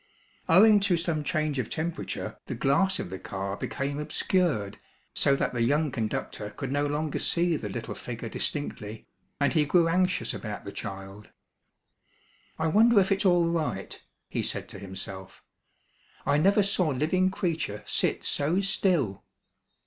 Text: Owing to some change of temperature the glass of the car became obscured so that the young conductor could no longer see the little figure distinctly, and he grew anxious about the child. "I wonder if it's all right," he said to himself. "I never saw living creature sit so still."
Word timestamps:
Owing 0.49 0.79
to 0.79 0.97
some 0.97 1.23
change 1.23 1.59
of 1.59 1.69
temperature 1.69 2.39
the 2.47 2.55
glass 2.55 2.97
of 2.97 3.11
the 3.11 3.19
car 3.19 3.55
became 3.55 3.99
obscured 3.99 4.79
so 5.13 5.35
that 5.35 5.53
the 5.53 5.61
young 5.61 5.91
conductor 5.91 6.49
could 6.49 6.71
no 6.71 6.87
longer 6.87 7.19
see 7.19 7.55
the 7.55 7.69
little 7.69 7.93
figure 7.93 8.27
distinctly, 8.27 9.05
and 9.39 9.53
he 9.53 9.63
grew 9.63 9.87
anxious 9.87 10.33
about 10.33 10.65
the 10.65 10.71
child. 10.71 11.29
"I 12.57 12.65
wonder 12.65 12.99
if 12.99 13.11
it's 13.11 13.25
all 13.27 13.45
right," 13.51 14.01
he 14.27 14.41
said 14.41 14.67
to 14.69 14.79
himself. 14.79 15.43
"I 16.25 16.39
never 16.39 16.63
saw 16.63 16.87
living 16.87 17.29
creature 17.29 17.83
sit 17.85 18.23
so 18.23 18.59
still." 18.59 19.23